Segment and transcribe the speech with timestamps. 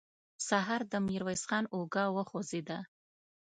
[0.47, 2.79] سهار د ميرويس خان اوږه وخوځېده.